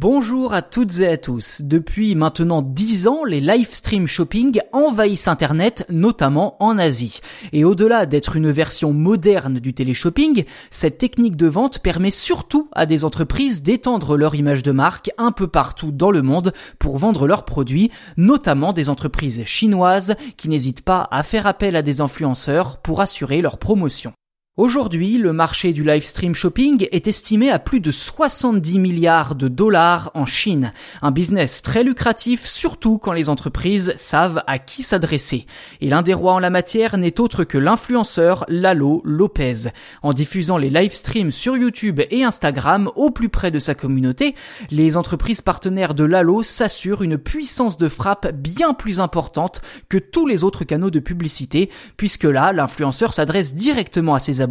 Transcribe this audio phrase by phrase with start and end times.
[0.00, 1.60] Bonjour à toutes et à tous.
[1.60, 7.18] Depuis maintenant 10 ans, les live stream shopping envahissent Internet, notamment en Asie.
[7.52, 12.86] Et au-delà d'être une version moderne du téléshopping, cette technique de vente permet surtout à
[12.86, 17.26] des entreprises d'étendre leur image de marque un peu partout dans le monde pour vendre
[17.26, 22.76] leurs produits, notamment des entreprises chinoises qui n'hésitent pas à faire appel à des influenceurs
[22.76, 24.12] pour assurer leur promotion.
[24.58, 29.46] Aujourd'hui, le marché du live stream shopping est estimé à plus de 70 milliards de
[29.46, 30.72] dollars en Chine.
[31.00, 35.46] Un business très lucratif, surtout quand les entreprises savent à qui s'adresser.
[35.80, 39.68] Et l'un des rois en la matière n'est autre que l'influenceur Lalo Lopez.
[40.02, 44.34] En diffusant les live streams sur YouTube et Instagram au plus près de sa communauté,
[44.72, 50.26] les entreprises partenaires de Lalo s'assurent une puissance de frappe bien plus importante que tous
[50.26, 54.47] les autres canaux de publicité, puisque là, l'influenceur s'adresse directement à ses abonnés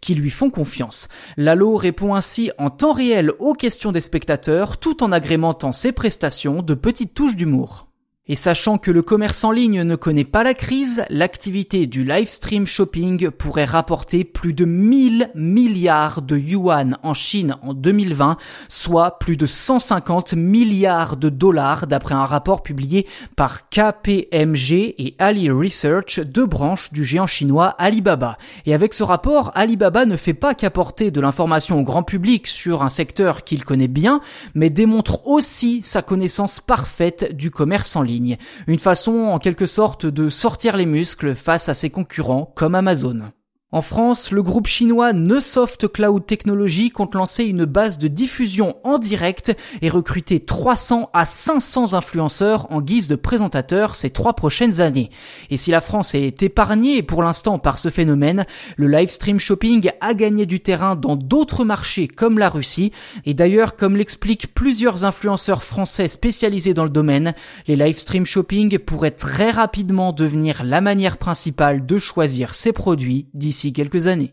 [0.00, 1.08] qui lui font confiance.
[1.36, 6.62] Lalo répond ainsi en temps réel aux questions des spectateurs tout en agrémentant ses prestations
[6.62, 7.85] de petites touches d'humour.
[8.28, 12.28] Et sachant que le commerce en ligne ne connaît pas la crise, l'activité du live
[12.28, 18.36] stream shopping pourrait rapporter plus de 1000 milliards de yuan en Chine en 2020,
[18.68, 25.48] soit plus de 150 milliards de dollars d'après un rapport publié par KPMG et Ali
[25.48, 28.38] Research, deux branches du géant chinois Alibaba.
[28.66, 32.82] Et avec ce rapport, Alibaba ne fait pas qu'apporter de l'information au grand public sur
[32.82, 34.20] un secteur qu'il connaît bien,
[34.56, 38.15] mais démontre aussi sa connaissance parfaite du commerce en ligne.
[38.66, 43.32] Une façon en quelque sorte de sortir les muscles face à ses concurrents comme Amazon.
[43.72, 49.00] En France, le groupe chinois Neusoft Cloud Technology compte lancer une base de diffusion en
[49.00, 55.10] direct et recruter 300 à 500 influenceurs en guise de présentateurs ces trois prochaines années.
[55.50, 59.90] Et si la France est épargnée pour l'instant par ce phénomène, le live stream shopping
[60.00, 62.92] a gagné du terrain dans d'autres marchés comme la Russie.
[63.24, 67.34] Et d'ailleurs, comme l'expliquent plusieurs influenceurs français spécialisés dans le domaine,
[67.66, 73.26] les live stream shopping pourraient très rapidement devenir la manière principale de choisir ses produits
[73.56, 74.24] d'ici quelques années.